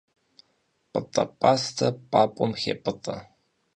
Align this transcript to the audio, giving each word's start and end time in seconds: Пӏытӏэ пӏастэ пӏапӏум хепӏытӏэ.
Пӏытӏэ 0.91 1.23
пӏастэ 1.39 1.87
пӏапӏум 2.09 2.51
хепӏытӏэ. 2.61 3.17